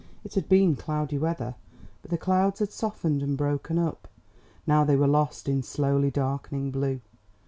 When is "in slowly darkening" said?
5.47-6.71